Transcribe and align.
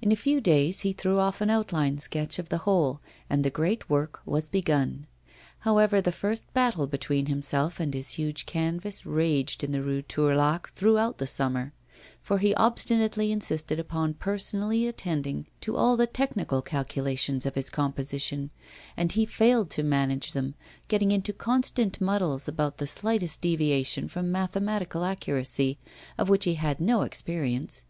In 0.00 0.12
a 0.12 0.14
few 0.14 0.40
days 0.40 0.82
he 0.82 0.92
threw 0.92 1.18
off 1.18 1.40
an 1.40 1.50
outline 1.50 1.98
sketch 1.98 2.38
of 2.38 2.50
the 2.50 2.58
whole, 2.58 3.00
and 3.28 3.42
the 3.42 3.50
great 3.50 3.90
work 3.90 4.20
was 4.24 4.48
begun. 4.48 5.08
However, 5.58 6.00
the 6.00 6.12
first 6.12 6.54
battle 6.54 6.86
between 6.86 7.26
himself 7.26 7.80
and 7.80 7.92
his 7.92 8.10
huge 8.10 8.46
canvas 8.46 9.04
raged 9.04 9.64
in 9.64 9.72
the 9.72 9.82
Rue 9.82 10.00
Tourlaque 10.02 10.68
throughout 10.76 11.18
the 11.18 11.26
summer; 11.26 11.72
for 12.22 12.38
he 12.38 12.54
obstinately 12.54 13.32
insisted 13.32 13.80
upon 13.80 14.14
personally 14.14 14.86
attending 14.86 15.46
to 15.62 15.76
all 15.76 15.96
the 15.96 16.06
technical 16.06 16.62
calculations 16.62 17.44
of 17.44 17.56
his 17.56 17.68
composition, 17.68 18.50
and 18.96 19.10
he 19.10 19.26
failed 19.26 19.68
to 19.70 19.82
manage 19.82 20.30
them, 20.32 20.54
getting 20.86 21.10
into 21.10 21.32
constant 21.32 22.00
muddles 22.00 22.46
about 22.46 22.78
the 22.78 22.86
slightest 22.86 23.40
deviation 23.40 24.06
from 24.06 24.30
mathematical 24.30 25.04
accuracy, 25.04 25.76
of 26.18 26.28
which 26.28 26.44
he 26.44 26.54
had 26.54 26.80
no 26.80 27.02
experience. 27.02 27.84